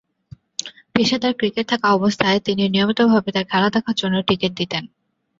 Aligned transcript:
পেশাদার 0.93 1.33
ক্রিকেটার 1.33 1.69
থাকা 1.71 1.87
অবস্থায় 1.97 2.39
তিনি 2.39 2.63
নিয়মিতভাবে 2.67 3.29
তার 3.35 3.45
খেলা 3.51 3.69
দেখার 3.75 3.95
জন্য 4.01 4.15
টিকেট 4.27 4.51
দিতেন। 4.59 4.83